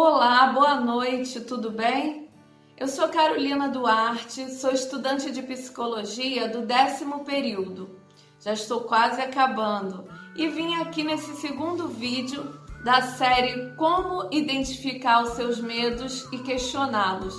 Olá, 0.00 0.52
boa 0.52 0.76
noite, 0.76 1.40
tudo 1.40 1.72
bem? 1.72 2.30
Eu 2.76 2.86
sou 2.86 3.08
Carolina 3.08 3.68
Duarte, 3.68 4.48
sou 4.54 4.70
estudante 4.70 5.32
de 5.32 5.42
psicologia 5.42 6.48
do 6.48 6.62
décimo 6.62 7.24
período. 7.24 7.98
Já 8.38 8.52
estou 8.52 8.82
quase 8.82 9.20
acabando 9.20 10.08
e 10.36 10.46
vim 10.46 10.76
aqui 10.76 11.02
nesse 11.02 11.34
segundo 11.40 11.88
vídeo 11.88 12.60
da 12.84 13.02
série 13.02 13.74
Como 13.74 14.28
Identificar 14.30 15.24
os 15.24 15.30
Seus 15.30 15.60
Medos 15.60 16.28
e 16.32 16.38
Questioná-los. 16.38 17.34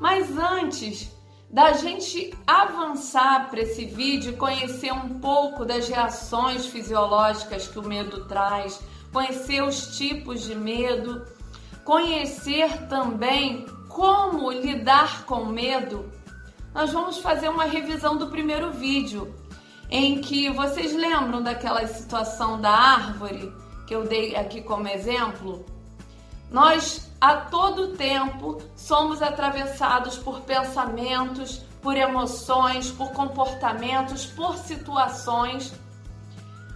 Mas 0.00 0.38
antes 0.38 1.10
da 1.50 1.74
gente 1.74 2.32
avançar 2.46 3.50
para 3.50 3.60
esse 3.60 3.84
vídeo 3.84 4.38
conhecer 4.38 4.90
um 4.90 5.20
pouco 5.20 5.66
das 5.66 5.86
reações 5.86 6.64
fisiológicas 6.64 7.68
que 7.68 7.78
o 7.78 7.86
medo 7.86 8.24
traz, 8.24 8.80
conhecer 9.12 9.62
os 9.62 9.98
tipos 9.98 10.44
de 10.44 10.54
medo, 10.54 11.22
conhecer 11.84 12.86
também 12.88 13.66
como 13.88 14.50
lidar 14.50 15.24
com 15.24 15.44
medo, 15.44 16.10
nós 16.74 16.92
vamos 16.92 17.18
fazer 17.18 17.48
uma 17.48 17.64
revisão 17.64 18.16
do 18.16 18.28
primeiro 18.28 18.72
vídeo, 18.72 19.32
em 19.90 20.20
que 20.20 20.50
vocês 20.50 20.92
lembram 20.92 21.42
daquela 21.42 21.86
situação 21.86 22.60
da 22.60 22.70
árvore 22.70 23.52
que 23.86 23.94
eu 23.94 24.04
dei 24.04 24.34
aqui 24.34 24.62
como 24.62 24.88
exemplo? 24.88 25.64
Nós 26.50 27.12
a 27.20 27.36
todo 27.36 27.96
tempo 27.96 28.58
somos 28.74 29.22
atravessados 29.22 30.18
por 30.18 30.40
pensamentos, 30.40 31.62
por 31.80 31.96
emoções, 31.96 32.90
por 32.90 33.12
comportamentos, 33.12 34.26
por 34.26 34.56
situações. 34.56 35.72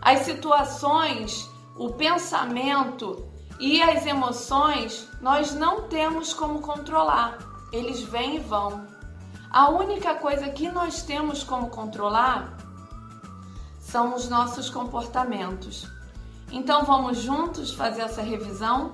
As 0.01 0.21
situações, 0.21 1.51
o 1.77 1.91
pensamento 1.91 3.27
e 3.59 3.83
as 3.83 4.07
emoções 4.07 5.09
nós 5.21 5.53
não 5.53 5.83
temos 5.83 6.33
como 6.33 6.61
controlar, 6.61 7.39
eles 7.73 8.03
vêm 8.03 8.37
e 8.37 8.41
vão. 8.41 8.87
A 9.51 9.71
única 9.71 10.15
coisa 10.15 10.49
que 10.51 10.69
nós 10.69 11.03
temos 11.03 11.43
como 11.43 11.69
controlar 11.71 12.57
são 13.81 14.15
os 14.15 14.29
nossos 14.29 14.69
comportamentos. 14.69 15.89
Então 16.53 16.85
vamos 16.85 17.19
juntos 17.19 17.73
fazer 17.73 18.03
essa 18.03 18.23
revisão? 18.23 18.93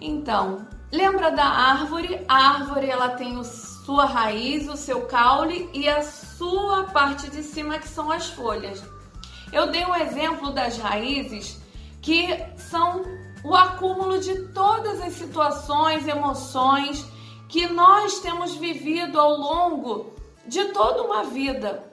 Então, 0.00 0.66
lembra 0.90 1.30
da 1.30 1.44
árvore? 1.44 2.24
A 2.28 2.36
árvore 2.54 2.88
ela 2.88 3.10
tem 3.10 3.38
a 3.38 3.44
sua 3.44 4.06
raiz, 4.06 4.68
o 4.68 4.76
seu 4.76 5.06
caule 5.06 5.68
e 5.74 5.88
a 5.88 6.02
sua 6.02 6.84
parte 6.84 7.28
de 7.28 7.42
cima 7.42 7.78
que 7.78 7.88
são 7.88 8.10
as 8.10 8.28
folhas. 8.28 8.82
Eu 9.52 9.70
dei 9.70 9.84
um 9.84 9.94
exemplo 9.94 10.52
das 10.52 10.78
raízes 10.78 11.60
que 12.00 12.28
são 12.56 13.02
o 13.42 13.54
acúmulo 13.54 14.18
de 14.18 14.48
todas 14.48 15.00
as 15.00 15.14
situações, 15.14 16.06
emoções 16.06 17.04
que 17.48 17.66
nós 17.66 18.20
temos 18.20 18.54
vivido 18.54 19.20
ao 19.20 19.36
longo 19.36 20.12
de 20.46 20.66
toda 20.66 21.02
uma 21.02 21.24
vida. 21.24 21.90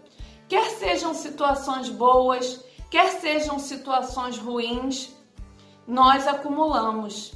Quer 0.47 0.69
sejam 0.71 1.13
situações 1.13 1.89
boas, 1.89 2.63
quer 2.89 3.09
sejam 3.19 3.59
situações 3.59 4.37
ruins, 4.37 5.13
nós 5.87 6.27
acumulamos. 6.27 7.33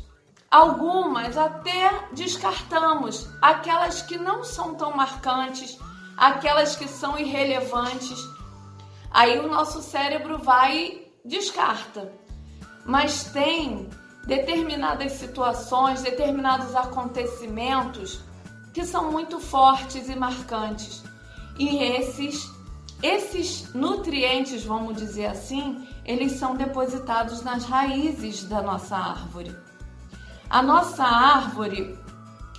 Algumas 0.49 1.37
até 1.37 2.07
descartamos, 2.11 3.27
aquelas 3.41 4.01
que 4.01 4.17
não 4.17 4.43
são 4.43 4.75
tão 4.75 4.95
marcantes, 4.95 5.77
aquelas 6.17 6.75
que 6.75 6.87
são 6.87 7.17
irrelevantes. 7.17 8.19
Aí 9.09 9.39
o 9.39 9.47
nosso 9.47 9.81
cérebro 9.81 10.37
vai 10.37 10.77
e 10.77 11.13
descarta. 11.23 12.13
Mas 12.91 13.23
tem 13.23 13.87
determinadas 14.25 15.13
situações, 15.13 16.01
determinados 16.01 16.75
acontecimentos 16.75 18.19
que 18.73 18.85
são 18.85 19.09
muito 19.09 19.39
fortes 19.39 20.09
e 20.09 20.15
marcantes. 20.15 21.01
E 21.57 21.77
esses 21.77 22.51
esses 23.01 23.73
nutrientes, 23.73 24.65
vamos 24.65 24.97
dizer 24.97 25.27
assim, 25.27 25.87
eles 26.03 26.33
são 26.33 26.57
depositados 26.57 27.41
nas 27.41 27.63
raízes 27.63 28.43
da 28.43 28.61
nossa 28.61 28.97
árvore. 28.97 29.55
A 30.49 30.61
nossa 30.61 31.05
árvore, 31.05 31.97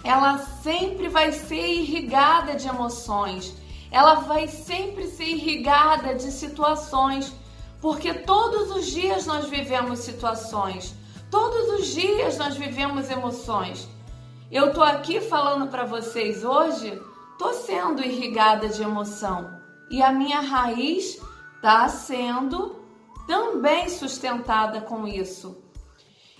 ela 0.02 0.38
sempre 0.38 1.08
vai 1.08 1.30
ser 1.30 1.74
irrigada 1.74 2.56
de 2.56 2.66
emoções, 2.66 3.54
ela 3.90 4.14
vai 4.14 4.48
sempre 4.48 5.08
ser 5.08 5.26
irrigada 5.26 6.14
de 6.14 6.32
situações, 6.32 7.32
porque 7.82 8.14
todos 8.14 8.70
os 8.70 8.86
dias 8.86 9.26
nós 9.26 9.48
vivemos 9.48 9.98
situações. 9.98 10.94
Todos 11.28 11.80
os 11.80 11.88
dias 11.88 12.38
nós 12.38 12.56
vivemos 12.56 13.10
emoções. 13.10 13.88
Eu 14.52 14.72
tô 14.72 14.82
aqui 14.82 15.20
falando 15.20 15.66
para 15.66 15.84
vocês 15.84 16.44
hoje, 16.44 17.02
tô 17.36 17.52
sendo 17.52 18.00
irrigada 18.00 18.68
de 18.68 18.82
emoção 18.82 19.60
e 19.90 20.00
a 20.00 20.12
minha 20.12 20.40
raiz 20.40 21.20
está 21.56 21.88
sendo 21.88 22.76
também 23.26 23.88
sustentada 23.88 24.80
com 24.82 25.08
isso. 25.08 25.60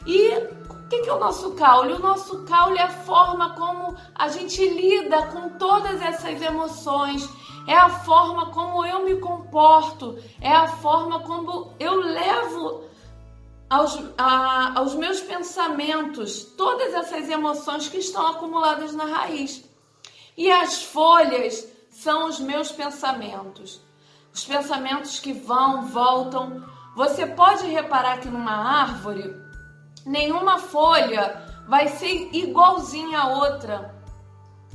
E 0.06 0.28
o 0.68 0.88
que, 0.88 1.00
que 1.00 1.08
é 1.08 1.12
o 1.12 1.18
nosso 1.18 1.52
caule? 1.52 1.94
O 1.94 1.98
nosso 1.98 2.44
caule 2.44 2.78
é 2.78 2.82
a 2.82 2.88
forma 2.88 3.54
como 3.54 3.96
a 4.14 4.28
gente 4.28 4.64
lida 4.64 5.26
com 5.26 5.48
todas 5.50 6.00
essas 6.02 6.40
emoções, 6.40 7.28
é 7.66 7.76
a 7.76 7.88
forma 7.88 8.46
como 8.50 8.84
eu 8.84 9.04
me 9.04 9.16
comporto, 9.16 10.18
é 10.40 10.52
a 10.52 10.66
forma 10.66 11.20
como 11.20 11.72
eu 11.78 11.94
levo 11.94 12.84
aos, 13.70 13.98
a, 14.18 14.78
aos 14.78 14.94
meus 14.94 15.20
pensamentos, 15.20 16.44
todas 16.56 16.92
essas 16.92 17.28
emoções 17.30 17.88
que 17.88 17.98
estão 17.98 18.26
acumuladas 18.26 18.94
na 18.94 19.04
raiz. 19.04 19.64
E 20.36 20.50
as 20.50 20.82
folhas 20.82 21.66
são 21.90 22.28
os 22.28 22.40
meus 22.40 22.72
pensamentos, 22.72 23.80
os 24.32 24.44
pensamentos 24.44 25.20
que 25.20 25.32
vão, 25.32 25.86
voltam. 25.86 26.64
Você 26.96 27.26
pode 27.26 27.66
reparar 27.66 28.20
que 28.20 28.28
numa 28.28 28.82
árvore, 28.82 29.34
nenhuma 30.04 30.58
folha 30.58 31.42
vai 31.66 31.88
ser 31.88 32.28
igualzinha 32.32 33.20
à 33.20 33.28
outra. 33.28 34.01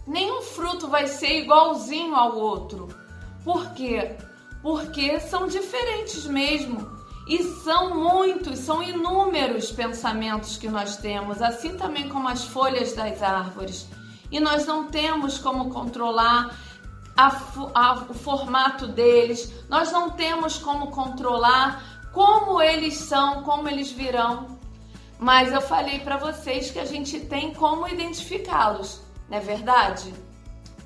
Nenhum 0.08 0.42
fruto 0.42 0.88
vai 0.88 1.08
ser 1.08 1.42
igualzinho 1.42 2.16
ao 2.16 2.38
outro. 2.38 2.88
Por 3.44 3.74
quê? 3.74 4.16
Porque 4.62 5.20
são 5.20 5.48
diferentes 5.48 6.26
mesmo. 6.26 6.96
E 7.28 7.44
são 7.44 7.94
muitos, 7.94 8.60
são 8.60 8.82
inúmeros 8.82 9.70
pensamentos 9.70 10.56
que 10.56 10.70
nós 10.70 10.96
temos, 10.96 11.42
assim 11.42 11.76
também 11.76 12.08
como 12.08 12.30
as 12.30 12.46
folhas 12.46 12.94
das 12.94 13.22
árvores. 13.22 13.86
E 14.32 14.40
nós 14.40 14.66
não 14.66 14.88
temos 14.88 15.38
como 15.38 15.70
controlar 15.70 16.58
a, 17.18 17.42
a, 17.74 17.94
o 18.10 18.14
formato 18.14 18.88
deles, 18.88 19.52
nós 19.68 19.92
não 19.92 20.12
temos 20.12 20.58
como 20.58 20.88
controlar 20.92 22.10
como 22.14 22.62
eles 22.62 22.96
são, 22.96 23.44
como 23.44 23.68
eles 23.68 23.92
virão. 23.92 24.58
Mas 25.20 25.52
eu 25.52 25.62
falei 25.62 26.00
para 26.00 26.18
vocês 26.18 26.72
que 26.72 26.80
a 26.80 26.86
gente 26.86 27.20
tem 27.20 27.54
como 27.54 27.88
identificá-los, 27.88 29.02
não 29.30 29.38
é 29.38 29.42
verdade? 29.42 30.14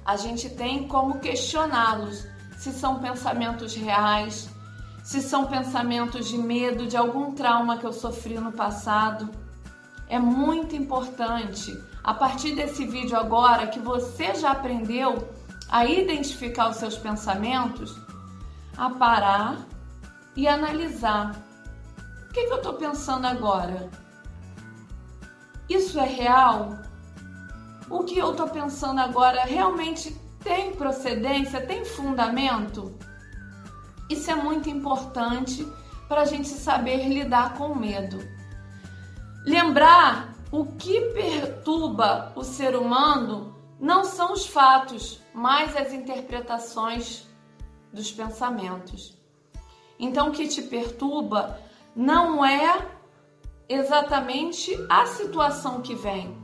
A 0.06 0.18
gente 0.18 0.50
tem 0.50 0.88
como 0.88 1.20
questioná-los 1.20 2.26
se 2.58 2.72
são 2.72 3.00
pensamentos 3.00 3.74
reais, 3.76 4.50
se 5.04 5.22
são 5.22 5.46
pensamentos 5.46 6.28
de 6.28 6.38
medo, 6.38 6.88
de 6.88 6.98
algum 6.98 7.34
trauma 7.34 7.78
que 7.78 7.86
eu 7.86 7.94
sofri 7.94 8.36
no 8.36 8.52
passado. 8.52 9.30
É 10.08 10.20
muito 10.20 10.76
importante, 10.76 11.76
a 12.04 12.14
partir 12.14 12.56
desse 12.56 12.86
vídeo 12.86 13.18
agora, 13.18 13.68
que 13.68 13.80
você 13.80 14.36
já 14.36 14.52
aprendeu 14.52 15.30
a 15.70 15.86
identificar 15.86 16.70
os 16.70 16.78
seus 16.78 16.98
pensamentos, 16.98 17.96
a 18.78 18.90
parar 18.90 19.58
e 20.36 20.48
analisar. 20.48 21.32
O 22.30 22.34
que, 22.34 22.46
que 22.46 22.54
eu 22.54 22.58
estou 22.58 22.74
pensando 22.74 23.26
agora? 23.26 23.90
Isso 25.70 26.00
é 26.00 26.06
real? 26.06 26.81
O 27.92 28.06
que 28.06 28.18
eu 28.18 28.32
estou 28.32 28.48
pensando 28.48 29.02
agora 29.02 29.44
realmente 29.44 30.16
tem 30.42 30.74
procedência, 30.74 31.60
tem 31.60 31.84
fundamento? 31.84 32.98
Isso 34.10 34.32
é 34.32 34.36
muito 34.36 34.70
importante 34.70 35.68
para 36.08 36.22
a 36.22 36.26
gente 36.26 36.48
saber 36.48 37.06
lidar 37.10 37.56
com 37.56 37.68
o 37.68 37.76
medo. 37.78 38.18
Lembrar 39.46 40.34
o 40.54 40.66
que 40.66 41.02
perturba 41.14 42.32
o 42.34 42.46
ser 42.46 42.78
humano 42.78 43.54
não 43.78 44.06
são 44.06 44.32
os 44.32 44.48
fatos, 44.48 45.22
mas 45.34 45.76
as 45.76 45.92
interpretações 45.92 47.28
dos 47.92 48.10
pensamentos. 48.10 49.18
Então, 50.00 50.30
o 50.30 50.32
que 50.32 50.48
te 50.48 50.62
perturba 50.62 51.60
não 51.94 52.44
é 52.46 52.88
exatamente 53.68 54.72
a 54.90 55.06
situação 55.06 55.82
que 55.82 55.94
vem. 55.94 56.40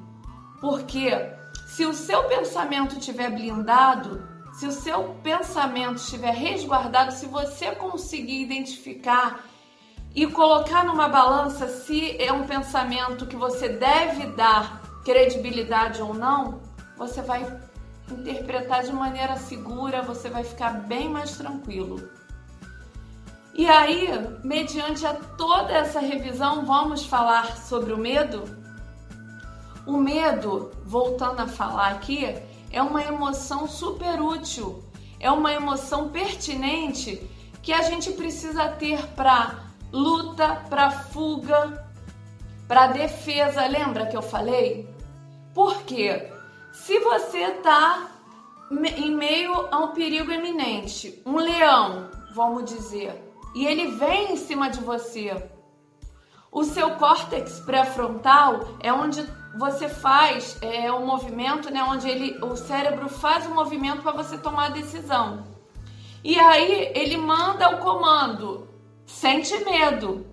Porque 0.59 1.36
se 1.67 1.85
o 1.85 1.93
seu 1.93 2.23
pensamento 2.23 2.97
estiver 2.97 3.29
blindado, 3.29 4.25
se 4.53 4.65
o 4.65 4.71
seu 4.71 5.15
pensamento 5.21 5.97
estiver 5.97 6.33
resguardado, 6.33 7.11
se 7.11 7.25
você 7.27 7.75
conseguir 7.75 8.41
identificar 8.41 9.43
e 10.15 10.25
colocar 10.25 10.85
numa 10.85 11.09
balança 11.09 11.67
se 11.67 12.19
é 12.19 12.31
um 12.31 12.47
pensamento 12.47 13.27
que 13.27 13.35
você 13.35 13.67
deve 13.67 14.27
dar 14.27 14.81
credibilidade 15.03 16.01
ou 16.01 16.13
não, 16.13 16.61
você 16.97 17.21
vai 17.21 17.45
interpretar 18.09 18.83
de 18.83 18.93
maneira 18.93 19.35
segura, 19.35 20.01
você 20.01 20.29
vai 20.29 20.45
ficar 20.45 20.71
bem 20.71 21.09
mais 21.09 21.37
tranquilo. 21.37 22.09
E 23.53 23.67
aí, 23.67 24.07
mediante 24.41 25.05
a 25.05 25.13
toda 25.13 25.73
essa 25.73 25.99
revisão, 25.99 26.65
vamos 26.65 27.05
falar 27.05 27.57
sobre 27.57 27.91
o 27.91 27.97
medo? 27.97 28.56
O 29.87 29.95
medo, 29.95 30.71
voltando 30.85 31.39
a 31.39 31.47
falar 31.47 31.93
aqui, 31.93 32.35
é 32.69 32.81
uma 32.81 33.01
emoção 33.01 33.65
super 33.65 34.21
útil, 34.21 34.83
é 35.17 35.31
uma 35.31 35.53
emoção 35.53 36.09
pertinente 36.09 37.25
que 37.63 37.71
a 37.71 37.81
gente 37.83 38.11
precisa 38.11 38.67
ter 38.67 39.01
para 39.15 39.63
luta, 39.91 40.61
para 40.69 40.91
fuga, 40.91 41.89
para 42.67 42.87
defesa. 42.87 43.65
Lembra 43.65 44.07
que 44.07 44.17
eu 44.17 44.21
falei? 44.21 44.93
Porque 45.53 46.33
se 46.73 46.99
você 46.99 47.45
está 47.45 48.11
em 48.97 49.15
meio 49.15 49.69
a 49.71 49.79
um 49.79 49.93
perigo 49.93 50.33
iminente, 50.33 51.21
um 51.25 51.37
leão, 51.37 52.09
vamos 52.35 52.65
dizer, 52.65 53.23
e 53.55 53.65
ele 53.65 53.91
vem 53.91 54.33
em 54.33 54.37
cima 54.37 54.69
de 54.69 54.81
você, 54.81 55.49
o 56.51 56.63
seu 56.63 56.91
córtex 56.91 57.59
pré-frontal 57.61 58.67
é 58.81 58.91
onde 58.91 59.25
você 59.57 59.89
faz 59.89 60.57
é, 60.61 60.91
o 60.91 61.05
movimento, 61.05 61.71
né, 61.71 61.83
onde 61.83 62.07
ele, 62.07 62.37
o 62.43 62.55
cérebro 62.55 63.09
faz 63.09 63.45
o 63.45 63.53
movimento 63.53 64.01
para 64.01 64.11
você 64.11 64.37
tomar 64.37 64.67
a 64.67 64.69
decisão. 64.69 65.45
E 66.23 66.39
aí 66.39 66.91
ele 66.95 67.17
manda 67.17 67.75
o 67.75 67.79
comando, 67.79 68.67
sente 69.05 69.57
medo. 69.63 70.27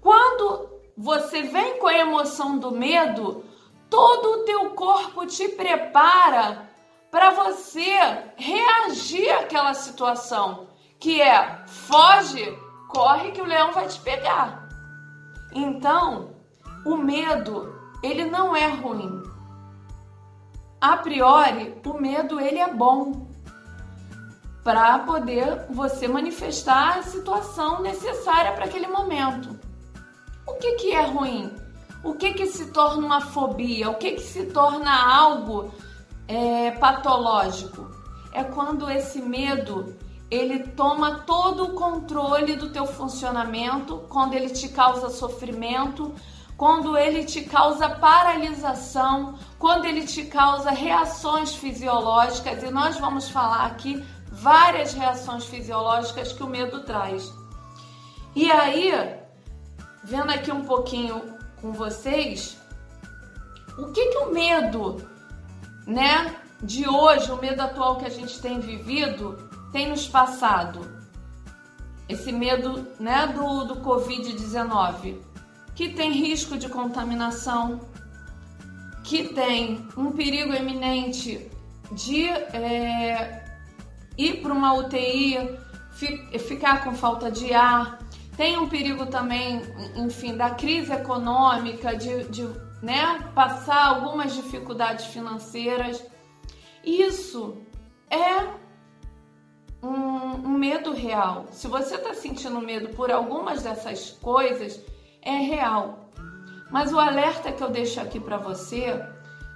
Quando 0.00 0.68
você 0.96 1.42
vem 1.42 1.78
com 1.78 1.86
a 1.86 1.96
emoção 1.96 2.58
do 2.58 2.70
medo, 2.70 3.44
todo 3.88 4.40
o 4.40 4.44
teu 4.44 4.70
corpo 4.70 5.26
te 5.26 5.48
prepara 5.48 6.68
para 7.10 7.30
você 7.30 7.96
reagir 8.36 9.30
àquela 9.30 9.72
situação, 9.72 10.68
que 10.98 11.22
é 11.22 11.64
foge, 11.66 12.58
corre 12.88 13.30
que 13.30 13.40
o 13.40 13.46
leão 13.46 13.72
vai 13.72 13.86
te 13.86 13.98
pegar. 14.00 14.68
Então, 15.54 16.34
o 16.84 16.96
medo, 16.96 17.77
ele 18.02 18.24
não 18.24 18.54
é 18.54 18.66
ruim. 18.68 19.22
A 20.80 20.96
priori, 20.96 21.74
o 21.84 21.94
medo 21.94 22.38
ele 22.40 22.58
é 22.58 22.72
bom 22.72 23.26
para 24.62 24.98
poder 25.00 25.66
você 25.70 26.06
manifestar 26.06 26.98
a 26.98 27.02
situação 27.02 27.82
necessária 27.82 28.52
para 28.52 28.66
aquele 28.66 28.86
momento. 28.86 29.58
O 30.46 30.54
que, 30.54 30.72
que 30.72 30.92
é 30.92 31.04
ruim? 31.04 31.52
O 32.04 32.14
que, 32.14 32.32
que 32.32 32.46
se 32.46 32.66
torna 32.70 33.04
uma 33.04 33.20
fobia? 33.20 33.90
O 33.90 33.96
que, 33.96 34.12
que 34.12 34.22
se 34.22 34.46
torna 34.46 34.90
algo 34.90 35.72
é, 36.28 36.70
patológico? 36.72 37.90
É 38.32 38.44
quando 38.44 38.88
esse 38.90 39.20
medo 39.20 39.96
ele 40.30 40.60
toma 40.60 41.20
todo 41.20 41.64
o 41.64 41.72
controle 41.72 42.54
do 42.54 42.70
teu 42.70 42.86
funcionamento, 42.86 44.04
quando 44.08 44.34
ele 44.34 44.50
te 44.50 44.68
causa 44.68 45.08
sofrimento, 45.08 46.14
quando 46.58 46.98
ele 46.98 47.24
te 47.24 47.42
causa 47.42 47.88
paralisação, 47.88 49.38
quando 49.60 49.84
ele 49.84 50.04
te 50.04 50.24
causa 50.24 50.70
reações 50.70 51.54
fisiológicas, 51.54 52.64
e 52.64 52.70
nós 52.72 52.98
vamos 52.98 53.28
falar 53.28 53.64
aqui 53.64 54.04
várias 54.32 54.92
reações 54.92 55.44
fisiológicas 55.44 56.32
que 56.32 56.42
o 56.42 56.48
medo 56.48 56.80
traz. 56.80 57.32
E 58.34 58.50
aí, 58.50 58.92
vendo 60.02 60.32
aqui 60.32 60.50
um 60.50 60.64
pouquinho 60.64 61.38
com 61.60 61.72
vocês, 61.72 62.58
o 63.78 63.92
que 63.92 64.06
que 64.06 64.18
o 64.18 64.32
medo, 64.32 65.08
né, 65.86 66.34
de 66.60 66.88
hoje, 66.88 67.30
o 67.30 67.36
medo 67.36 67.62
atual 67.62 67.98
que 67.98 68.04
a 68.04 68.10
gente 68.10 68.40
tem 68.40 68.58
vivido, 68.58 69.48
tem 69.70 69.88
nos 69.88 70.08
passado? 70.08 70.80
Esse 72.08 72.32
medo, 72.32 72.84
né, 72.98 73.28
do, 73.28 73.64
do 73.64 73.76
Covid-19, 73.76 75.27
que 75.78 75.88
tem 75.90 76.10
risco 76.10 76.58
de 76.58 76.68
contaminação, 76.68 77.80
que 79.04 79.28
tem 79.28 79.86
um 79.96 80.10
perigo 80.10 80.52
eminente 80.52 81.48
de 81.92 82.28
é, 82.28 83.44
ir 84.16 84.42
para 84.42 84.52
uma 84.52 84.74
UTI, 84.74 85.56
ficar 86.40 86.82
com 86.82 86.94
falta 86.94 87.30
de 87.30 87.54
ar. 87.54 88.00
Tem 88.36 88.58
um 88.58 88.68
perigo 88.68 89.06
também, 89.06 89.62
enfim, 89.94 90.36
da 90.36 90.50
crise 90.50 90.92
econômica, 90.92 91.94
de, 91.94 92.24
de 92.24 92.42
né, 92.82 93.30
passar 93.32 93.86
algumas 93.86 94.34
dificuldades 94.34 95.06
financeiras. 95.06 96.04
Isso 96.84 97.56
é 98.10 98.48
um, 99.80 100.48
um 100.48 100.58
medo 100.58 100.92
real. 100.92 101.46
Se 101.52 101.68
você 101.68 101.94
está 101.94 102.14
sentindo 102.14 102.60
medo 102.60 102.88
por 102.96 103.12
algumas 103.12 103.62
dessas 103.62 104.10
coisas, 104.10 104.82
é 105.22 105.36
real. 105.36 106.10
Mas 106.70 106.92
o 106.92 106.98
alerta 106.98 107.52
que 107.52 107.62
eu 107.62 107.70
deixo 107.70 108.00
aqui 108.00 108.20
para 108.20 108.36
você, 108.36 109.02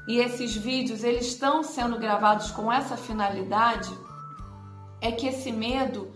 e 0.08 0.18
esses 0.18 0.56
vídeos 0.56 1.04
eles 1.04 1.26
estão 1.26 1.62
sendo 1.62 1.98
gravados 1.98 2.50
com 2.50 2.72
essa 2.72 2.96
finalidade, 2.96 3.90
é 5.00 5.12
que 5.12 5.26
esse 5.26 5.52
medo 5.52 6.12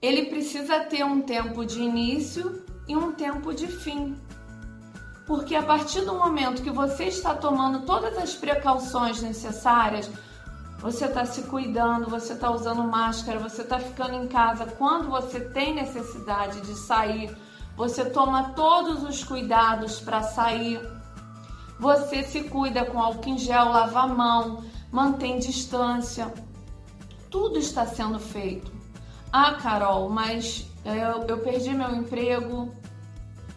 ele 0.00 0.26
precisa 0.26 0.80
ter 0.80 1.04
um 1.04 1.22
tempo 1.22 1.64
de 1.64 1.80
início 1.80 2.64
e 2.88 2.96
um 2.96 3.12
tempo 3.12 3.54
de 3.54 3.66
fim. 3.66 4.16
Porque 5.26 5.54
a 5.54 5.62
partir 5.62 6.02
do 6.02 6.14
momento 6.14 6.62
que 6.62 6.70
você 6.70 7.04
está 7.04 7.34
tomando 7.34 7.86
todas 7.86 8.18
as 8.18 8.34
precauções 8.34 9.22
necessárias, 9.22 10.10
você 10.80 11.04
está 11.04 11.24
se 11.24 11.42
cuidando, 11.42 12.10
você 12.10 12.32
está 12.32 12.50
usando 12.50 12.82
máscara, 12.82 13.38
você 13.38 13.62
está 13.62 13.78
ficando 13.78 14.14
em 14.14 14.26
casa 14.26 14.66
quando 14.66 15.08
você 15.08 15.38
tem 15.38 15.74
necessidade 15.74 16.60
de 16.62 16.74
sair, 16.74 17.34
você 17.76 18.04
toma 18.04 18.50
todos 18.50 19.02
os 19.02 19.24
cuidados 19.24 20.00
para 20.00 20.22
sair, 20.22 20.80
você 21.78 22.22
se 22.22 22.44
cuida 22.44 22.84
com 22.84 23.00
álcool 23.00 23.30
em 23.30 23.38
gel, 23.38 23.70
lava 23.70 24.00
a 24.00 24.06
mão, 24.06 24.64
mantém 24.90 25.38
distância. 25.38 26.32
Tudo 27.30 27.58
está 27.58 27.86
sendo 27.86 28.18
feito. 28.20 28.70
Ah, 29.32 29.54
Carol, 29.54 30.08
mas 30.08 30.66
eu, 30.84 31.26
eu 31.26 31.38
perdi 31.38 31.72
meu 31.72 31.94
emprego, 31.94 32.72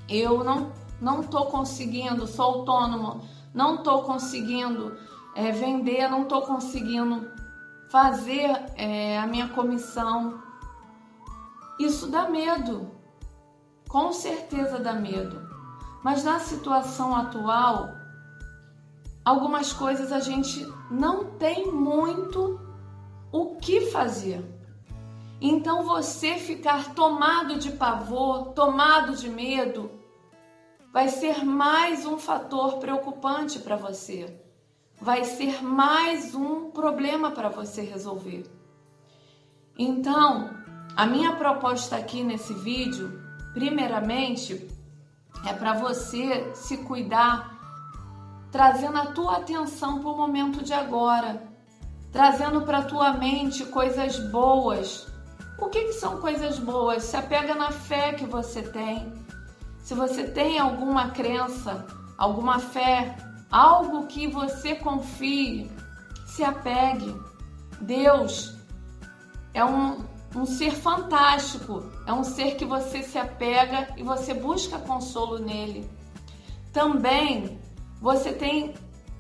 eu 0.08 0.44
não 0.44 0.72
não 1.02 1.22
estou 1.22 1.48
conseguindo, 1.48 2.26
sou 2.26 2.46
autônomo, 2.46 3.22
não 3.54 3.76
estou 3.76 4.04
conseguindo 4.04 4.98
é, 5.36 5.52
vender, 5.52 6.10
não 6.10 6.24
estou 6.24 6.42
conseguindo 6.42 7.30
fazer 7.90 8.64
é, 8.76 9.20
a 9.20 9.28
minha 9.28 9.50
comissão. 9.50 10.42
Isso 11.80 12.08
dá 12.08 12.30
medo, 12.30 12.90
com 13.96 14.12
certeza 14.12 14.78
dá 14.78 14.92
medo. 14.92 15.42
Mas 16.04 16.22
na 16.22 16.38
situação 16.38 17.16
atual, 17.16 17.96
algumas 19.24 19.72
coisas 19.72 20.12
a 20.12 20.20
gente 20.20 20.68
não 20.92 21.24
tem 21.24 21.72
muito 21.72 22.60
o 23.32 23.56
que 23.56 23.90
fazer. 23.92 24.44
Então 25.40 25.84
você 25.84 26.36
ficar 26.36 26.94
tomado 26.94 27.58
de 27.58 27.72
pavor, 27.72 28.48
tomado 28.48 29.16
de 29.16 29.30
medo, 29.30 29.90
vai 30.92 31.08
ser 31.08 31.46
mais 31.46 32.06
um 32.06 32.18
fator 32.18 32.80
preocupante 32.80 33.60
para 33.60 33.78
você. 33.78 34.42
Vai 35.00 35.24
ser 35.24 35.64
mais 35.64 36.36
um 36.36 36.70
problema 36.70 37.32
para 37.32 37.48
você 37.48 37.82
resolver. 37.82 38.44
Então, 39.80 40.50
a 40.98 41.06
minha 41.06 41.38
proposta 41.38 41.96
aqui 41.96 42.26
nesse 42.26 42.54
vídeo, 42.54 43.24
primeiramente, 43.56 44.70
é 45.48 45.54
para 45.54 45.74
você 45.74 46.54
se 46.54 46.78
cuidar, 46.78 47.58
trazendo 48.52 49.00
a 49.00 49.08
tua 49.08 49.38
atenção 49.38 50.00
para 50.00 50.12
o 50.12 50.16
momento 50.16 50.64
de 50.64 50.74
agora 50.74 51.56
trazendo 52.16 52.62
para 52.62 52.82
tua 52.82 53.12
mente 53.12 53.66
coisas 53.66 54.18
boas. 54.18 55.06
O 55.60 55.68
que, 55.68 55.84
que 55.84 55.92
são 55.92 56.22
coisas 56.22 56.58
boas? 56.58 57.04
Se 57.04 57.18
apega 57.18 57.54
na 57.54 57.72
fé 57.72 58.14
que 58.14 58.26
você 58.26 58.62
tem. 58.62 59.12
Se 59.84 59.94
você 59.94 60.24
tem 60.24 60.58
alguma 60.58 61.10
crença, 61.10 61.86
alguma 62.18 62.58
fé, 62.58 63.18
algo 63.52 64.08
que 64.08 64.28
você 64.28 64.76
confie, 64.76 65.70
se 66.26 66.42
apegue. 66.42 67.14
Deus 67.82 68.56
é 69.54 69.66
um, 69.66 70.06
um 70.36 70.46
ser 70.46 70.72
fantástico, 70.72 71.90
é 72.06 72.12
um 72.12 72.24
ser 72.24 72.56
que 72.56 72.66
você 72.66 73.02
se 73.02 73.18
apega 73.18 73.88
e 73.96 74.04
você 74.04 74.34
busca 74.34 74.78
consolo 74.78 75.40
nele. 75.40 75.90
Também 76.74 77.58
você 78.02 78.34
tem 78.34 78.74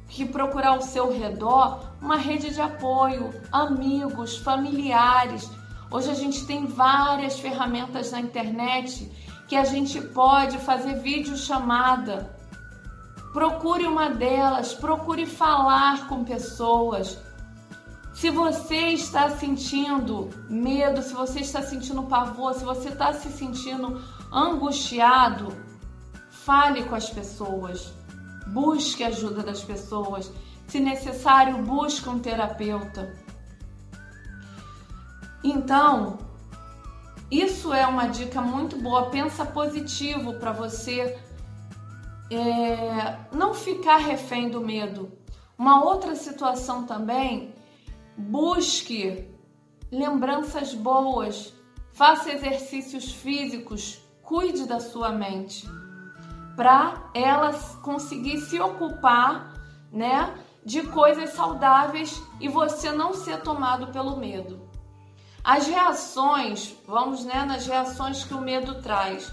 que 0.10 0.26
procurar 0.26 0.70
ao 0.70 0.82
seu 0.82 1.12
redor 1.12 1.94
uma 2.02 2.18
rede 2.18 2.54
de 2.54 2.60
apoio, 2.60 3.34
amigos, 3.52 4.38
familiares. 4.38 5.50
Hoje 5.90 6.12
a 6.12 6.14
gente 6.14 6.46
tem 6.46 6.66
várias 6.66 7.40
ferramentas 7.40 8.12
na 8.12 8.20
internet 8.20 9.10
que 9.48 9.56
a 9.56 9.64
gente 9.64 10.02
pode 10.02 10.58
fazer 10.58 11.00
vídeo 11.00 11.38
chamada. 11.38 12.36
Procure 13.32 13.86
uma 13.86 14.10
delas, 14.10 14.74
procure 14.74 15.26
falar 15.26 16.08
com 16.08 16.24
pessoas. 16.24 17.18
Se 18.16 18.30
você 18.30 18.94
está 18.94 19.30
sentindo 19.30 20.30
medo, 20.50 21.02
se 21.02 21.14
você 21.14 21.42
está 21.42 21.62
sentindo 21.62 22.02
pavor, 22.04 22.54
se 22.54 22.64
você 22.64 22.88
está 22.88 23.12
se 23.12 23.30
sentindo 23.30 24.02
angustiado, 24.32 25.50
fale 26.30 26.86
com 26.86 26.96
as 26.96 27.10
pessoas. 27.10 27.94
Busque 28.48 29.04
a 29.04 29.08
ajuda 29.08 29.44
das 29.44 29.62
pessoas. 29.62 30.32
Se 30.66 30.80
necessário, 30.80 31.62
busque 31.64 32.08
um 32.08 32.18
terapeuta. 32.18 33.14
Então, 35.44 36.18
isso 37.30 37.74
é 37.74 37.86
uma 37.86 38.08
dica 38.08 38.42
muito 38.42 38.78
boa. 38.78 39.10
Pensa 39.10 39.46
positivo 39.46 40.36
para 40.36 40.54
você 40.54 41.20
é, 42.32 43.18
não 43.34 43.54
ficar 43.54 43.98
refém 43.98 44.50
do 44.50 44.62
medo. 44.62 45.12
Uma 45.58 45.84
outra 45.84 46.16
situação 46.16 46.86
também, 46.86 47.55
busque 48.18 49.28
lembranças 49.92 50.74
boas, 50.74 51.54
faça 51.94 52.32
exercícios 52.32 53.12
físicos, 53.12 54.00
cuide 54.22 54.66
da 54.66 54.80
sua 54.80 55.12
mente, 55.12 55.68
para 56.56 57.10
ela 57.14 57.54
conseguir 57.82 58.40
se 58.42 58.60
ocupar, 58.60 59.54
né, 59.92 60.34
de 60.66 60.82
coisas 60.82 61.30
saudáveis 61.32 62.22
e 62.40 62.50
você 62.50 62.92
não 62.92 63.14
ser 63.14 63.42
tomado 63.42 63.88
pelo 63.88 64.18
medo. 64.18 64.68
As 65.44 65.68
reações, 65.68 66.76
vamos 66.88 67.24
né, 67.24 67.46
nas 67.46 67.68
reações 67.68 68.24
que 68.24 68.34
o 68.34 68.42
medo 68.42 68.82
traz. 68.82 69.32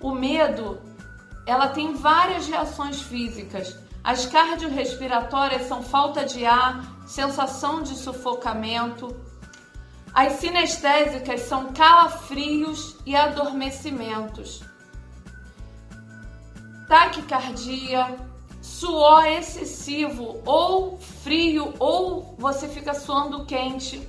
O 0.00 0.12
medo, 0.12 0.80
ela 1.46 1.68
tem 1.68 1.94
várias 1.94 2.48
reações 2.48 3.00
físicas. 3.00 3.78
As 4.04 4.26
cardiorrespiratórias 4.26 5.66
são 5.66 5.82
falta 5.82 6.24
de 6.24 6.44
ar, 6.44 6.84
sensação 7.06 7.82
de 7.82 7.96
sufocamento. 7.96 9.16
As 10.12 10.34
sinestésicas 10.34 11.40
são 11.40 11.72
calafrios 11.72 12.96
e 13.06 13.16
adormecimentos. 13.16 14.62
Taquicardia, 16.86 18.14
suor 18.60 19.26
excessivo 19.26 20.42
ou 20.44 20.98
frio 20.98 21.72
ou 21.78 22.36
você 22.38 22.68
fica 22.68 22.92
suando 22.92 23.46
quente 23.46 24.06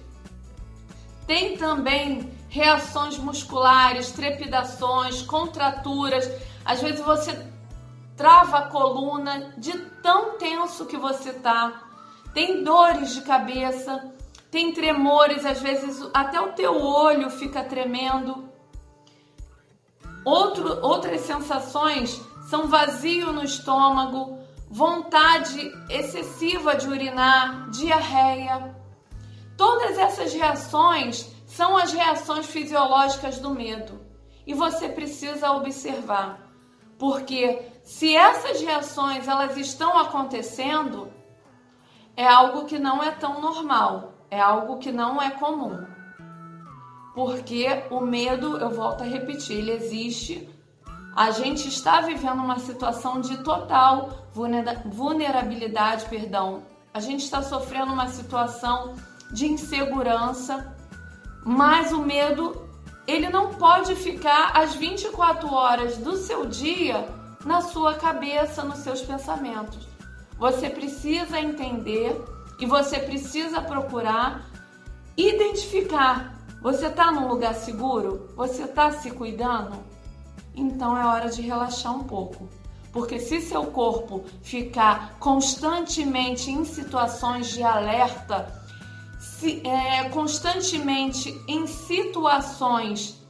tem 1.27 1.57
também 1.57 2.31
reações 2.49 3.17
musculares, 3.17 4.11
trepidações, 4.11 5.21
contraturas. 5.23 6.29
Às 6.63 6.81
vezes 6.81 7.03
você 7.03 7.33
trava 8.15 8.57
a 8.57 8.67
coluna 8.67 9.53
de 9.57 9.77
tão 10.01 10.37
tenso 10.37 10.85
que 10.85 10.97
você 10.97 11.33
tá. 11.33 11.83
Tem 12.33 12.63
dores 12.63 13.13
de 13.13 13.21
cabeça, 13.21 14.13
tem 14.51 14.73
tremores, 14.73 15.45
às 15.45 15.61
vezes 15.61 16.07
até 16.13 16.39
o 16.39 16.53
teu 16.53 16.81
olho 16.81 17.29
fica 17.29 17.63
tremendo. 17.63 18.49
Outro, 20.23 20.79
outras 20.81 21.21
sensações 21.21 22.21
são 22.49 22.67
vazio 22.67 23.31
no 23.31 23.43
estômago, 23.43 24.39
vontade 24.69 25.71
excessiva 25.89 26.75
de 26.75 26.87
urinar, 26.87 27.69
diarreia. 27.69 28.75
Todas 29.57 29.97
essas 29.97 30.33
reações 30.33 31.29
são 31.45 31.77
as 31.77 31.93
reações 31.93 32.45
fisiológicas 32.45 33.39
do 33.39 33.51
medo 33.51 33.99
e 34.45 34.53
você 34.53 34.89
precisa 34.89 35.51
observar, 35.51 36.44
porque 36.97 37.71
se 37.83 38.15
essas 38.15 38.61
reações 38.61 39.27
elas 39.27 39.55
estão 39.57 39.97
acontecendo, 39.97 41.11
é 42.15 42.27
algo 42.27 42.65
que 42.65 42.79
não 42.79 43.03
é 43.03 43.11
tão 43.11 43.41
normal, 43.41 44.13
é 44.31 44.39
algo 44.39 44.77
que 44.77 44.91
não 44.91 45.21
é 45.21 45.31
comum. 45.31 45.85
Porque 47.13 47.83
o 47.89 48.01
medo, 48.01 48.57
eu 48.57 48.71
volto 48.71 49.01
a 49.01 49.05
repetir, 49.05 49.57
ele 49.57 49.71
existe. 49.71 50.49
A 51.15 51.31
gente 51.31 51.67
está 51.69 52.01
vivendo 52.01 52.39
uma 52.39 52.59
situação 52.59 53.21
de 53.21 53.37
total 53.37 54.09
vulnerabilidade, 54.85 56.05
perdão. 56.05 56.63
A 56.93 56.99
gente 56.99 57.23
está 57.23 57.41
sofrendo 57.41 57.93
uma 57.93 58.07
situação 58.07 58.95
de 59.31 59.45
insegurança, 59.47 60.75
mas 61.45 61.93
o 61.93 61.99
medo 61.99 62.64
ele 63.07 63.29
não 63.29 63.53
pode 63.53 63.95
ficar 63.95 64.51
as 64.55 64.75
24 64.75 65.53
horas 65.53 65.97
do 65.97 66.17
seu 66.17 66.45
dia 66.45 67.07
na 67.45 67.61
sua 67.61 67.93
cabeça, 67.93 68.63
nos 68.63 68.79
seus 68.79 69.01
pensamentos. 69.01 69.87
Você 70.37 70.69
precisa 70.69 71.39
entender 71.39 72.19
e 72.59 72.65
você 72.65 72.99
precisa 72.99 73.61
procurar 73.61 74.49
identificar. 75.15 76.35
Você 76.61 76.87
está 76.87 77.11
num 77.11 77.27
lugar 77.27 77.53
seguro? 77.53 78.27
Você 78.35 78.63
está 78.63 78.91
se 78.91 79.11
cuidando? 79.11 79.77
Então 80.55 80.97
é 80.97 81.05
hora 81.05 81.29
de 81.29 81.41
relaxar 81.41 81.95
um 81.95 82.03
pouco. 82.03 82.49
Porque 82.91 83.19
se 83.19 83.41
seu 83.41 83.65
corpo 83.65 84.23
ficar 84.41 85.17
constantemente 85.19 86.49
em 86.49 86.63
situações 86.63 87.47
de 87.47 87.61
alerta, 87.61 88.64
se, 89.39 89.61
é, 89.67 90.09
constantemente 90.09 91.41
em 91.47 91.67
situações 91.67 93.21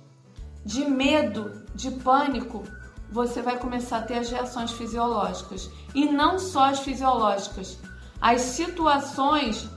de 0.63 0.85
medo, 0.85 1.63
de 1.73 1.91
pânico, 1.91 2.63
você 3.11 3.41
vai 3.41 3.57
começar 3.57 3.97
a 3.97 4.01
ter 4.01 4.19
as 4.19 4.29
reações 4.29 4.71
fisiológicas. 4.71 5.69
E 5.93 6.05
não 6.05 6.37
só 6.37 6.65
as 6.65 6.79
fisiológicas, 6.79 7.79
as 8.21 8.41
situações 8.41 9.67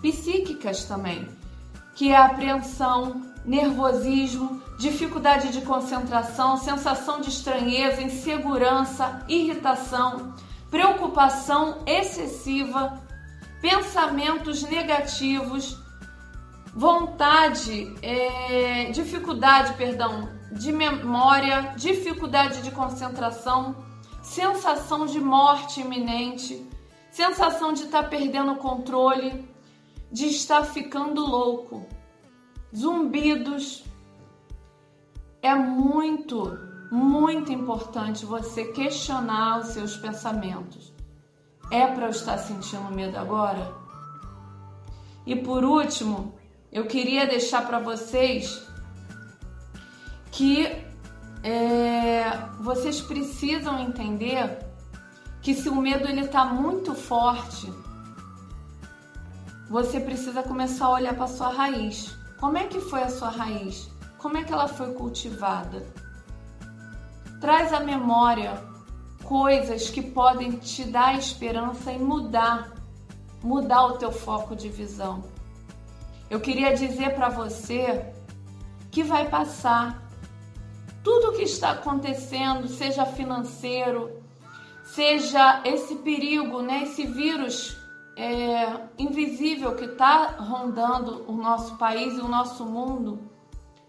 psíquicas 0.00 0.84
também, 0.84 1.28
que 1.94 2.10
é 2.10 2.16
apreensão, 2.16 3.22
nervosismo, 3.44 4.62
dificuldade 4.78 5.50
de 5.50 5.62
concentração, 5.62 6.56
sensação 6.56 7.20
de 7.20 7.30
estranheza, 7.30 8.02
insegurança, 8.02 9.24
irritação, 9.28 10.34
preocupação 10.70 11.78
excessiva, 11.86 13.01
pensamentos 13.62 14.64
negativos, 14.64 15.78
vontade, 16.74 17.94
é, 18.02 18.90
dificuldade, 18.90 19.74
perdão, 19.74 20.28
de 20.50 20.72
memória, 20.72 21.72
dificuldade 21.76 22.60
de 22.60 22.72
concentração, 22.72 23.76
sensação 24.20 25.06
de 25.06 25.20
morte 25.20 25.80
iminente, 25.80 26.68
sensação 27.12 27.72
de 27.72 27.84
estar 27.84 28.02
tá 28.02 28.08
perdendo 28.08 28.52
o 28.52 28.56
controle, 28.56 29.48
de 30.10 30.26
estar 30.26 30.64
ficando 30.64 31.24
louco, 31.24 31.86
zumbidos. 32.76 33.84
É 35.40 35.54
muito, 35.54 36.58
muito 36.90 37.52
importante 37.52 38.26
você 38.26 38.64
questionar 38.72 39.60
os 39.60 39.68
seus 39.68 39.96
pensamentos. 39.96 40.91
É 41.72 41.86
para 41.86 42.04
eu 42.04 42.10
estar 42.10 42.36
sentindo 42.36 42.92
medo 42.92 43.16
agora? 43.16 43.74
E 45.24 45.34
por 45.34 45.64
último, 45.64 46.34
eu 46.70 46.84
queria 46.86 47.26
deixar 47.26 47.66
para 47.66 47.78
vocês 47.78 48.62
que 50.30 50.66
é, 51.42 52.24
vocês 52.60 53.00
precisam 53.00 53.78
entender 53.78 54.58
que 55.40 55.54
se 55.54 55.70
o 55.70 55.74
medo 55.74 56.06
ele 56.06 56.20
está 56.20 56.44
muito 56.44 56.94
forte, 56.94 57.72
você 59.70 59.98
precisa 59.98 60.42
começar 60.42 60.84
a 60.84 60.90
olhar 60.90 61.14
para 61.14 61.26
sua 61.26 61.48
raiz. 61.48 62.14
Como 62.38 62.58
é 62.58 62.64
que 62.64 62.80
foi 62.80 63.02
a 63.02 63.08
sua 63.08 63.30
raiz? 63.30 63.90
Como 64.18 64.36
é 64.36 64.44
que 64.44 64.52
ela 64.52 64.68
foi 64.68 64.92
cultivada? 64.92 65.86
Traz 67.40 67.72
a 67.72 67.80
memória 67.80 68.71
coisas 69.24 69.90
que 69.90 70.02
podem 70.02 70.52
te 70.52 70.84
dar 70.84 71.18
esperança 71.18 71.92
e 71.92 71.98
mudar, 71.98 72.72
mudar 73.42 73.86
o 73.86 73.98
teu 73.98 74.12
foco 74.12 74.54
de 74.54 74.68
visão. 74.68 75.24
Eu 76.28 76.40
queria 76.40 76.74
dizer 76.74 77.14
para 77.14 77.28
você 77.28 78.12
que 78.90 79.02
vai 79.02 79.28
passar. 79.28 80.02
Tudo 81.02 81.32
que 81.32 81.42
está 81.42 81.72
acontecendo, 81.72 82.68
seja 82.68 83.04
financeiro, 83.04 84.22
seja 84.84 85.60
esse 85.64 85.96
perigo, 85.96 86.62
né, 86.62 86.84
esse 86.84 87.04
vírus 87.04 87.76
é, 88.16 88.66
invisível 88.96 89.74
que 89.74 89.86
está 89.86 90.36
rondando 90.38 91.24
o 91.26 91.32
nosso 91.32 91.76
país 91.76 92.14
e 92.16 92.20
o 92.20 92.28
nosso 92.28 92.64
mundo, 92.64 93.18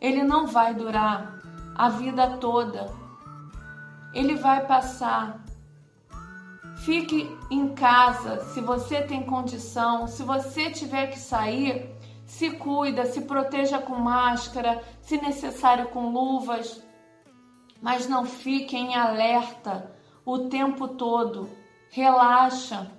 ele 0.01 0.23
não 0.23 0.47
vai 0.47 0.73
durar 0.73 1.39
a 1.75 1.89
vida 1.89 2.37
toda 2.37 3.02
ele 4.13 4.35
vai 4.35 4.65
passar. 4.65 5.43
Fique 6.77 7.29
em 7.49 7.69
casa 7.69 8.43
se 8.53 8.59
você 8.59 9.01
tem 9.01 9.23
condição, 9.23 10.07
se 10.07 10.21
você 10.23 10.69
tiver 10.69 11.07
que 11.07 11.19
sair, 11.19 11.89
se 12.25 12.51
cuida, 12.51 13.05
se 13.05 13.21
proteja 13.21 13.79
com 13.79 13.95
máscara, 13.95 14.83
se 15.01 15.17
necessário 15.17 15.87
com 15.89 16.11
luvas. 16.11 16.81
Mas 17.81 18.07
não 18.07 18.25
fique 18.25 18.75
em 18.75 18.95
alerta 18.95 19.91
o 20.25 20.49
tempo 20.49 20.87
todo. 20.87 21.49
Relaxa. 21.89 22.91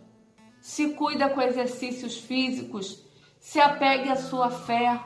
Se 0.61 0.94
cuida 0.94 1.28
com 1.28 1.40
exercícios 1.40 2.18
físicos. 2.18 3.04
Se 3.40 3.61
apegue 3.61 4.09
à 4.09 4.16
sua 4.16 4.50
fé. 4.50 5.00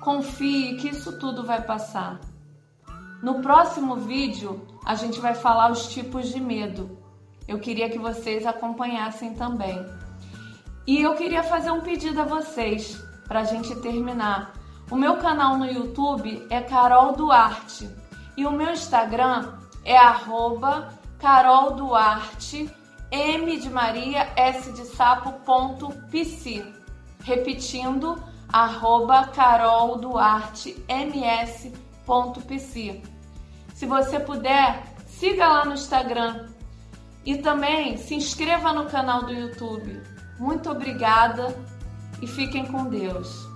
Confie 0.00 0.76
que 0.76 0.88
isso 0.88 1.18
tudo 1.18 1.44
vai 1.44 1.62
passar. 1.62 2.20
No 3.22 3.42
próximo 3.42 3.96
vídeo, 3.96 4.66
a 4.84 4.94
gente 4.94 5.20
vai 5.20 5.34
falar 5.34 5.70
os 5.70 5.88
tipos 5.88 6.28
de 6.28 6.40
medo. 6.40 6.98
Eu 7.46 7.58
queria 7.58 7.90
que 7.90 7.98
vocês 7.98 8.46
acompanhassem 8.46 9.34
também. 9.34 9.84
E 10.86 11.02
eu 11.02 11.14
queria 11.14 11.42
fazer 11.42 11.70
um 11.70 11.82
pedido 11.82 12.20
a 12.22 12.24
vocês 12.24 12.98
para 13.28 13.40
a 13.40 13.44
gente 13.44 13.74
terminar. 13.76 14.54
O 14.90 14.96
meu 14.96 15.18
canal 15.18 15.58
no 15.58 15.66
YouTube 15.66 16.46
é 16.48 16.62
Carol 16.62 17.12
Duarte 17.12 17.88
e 18.36 18.46
o 18.46 18.52
meu 18.52 18.72
Instagram 18.72 19.52
é 19.84 19.96
Carol 21.18 21.74
Duarte, 21.74 22.70
M 23.10 23.58
de 23.58 23.68
Maria, 23.68 24.32
S 24.34 24.72
de 24.72 24.86
sapo, 24.86 25.32
ponto, 25.44 25.90
PC. 26.10 26.64
Repetindo, 27.22 28.16
Carol 29.34 29.98
Duarte, 29.98 30.82
ms, 30.88 31.72
Se 33.74 33.86
você 33.86 34.18
puder, 34.20 34.82
siga 35.06 35.48
lá 35.48 35.64
no 35.64 35.74
Instagram 35.74 36.48
e 37.24 37.38
também 37.38 37.96
se 37.96 38.14
inscreva 38.14 38.72
no 38.72 38.86
canal 38.86 39.24
do 39.24 39.32
YouTube. 39.32 40.02
Muito 40.38 40.70
obrigada 40.70 41.54
e 42.22 42.26
fiquem 42.26 42.66
com 42.66 42.84
Deus. 42.84 43.49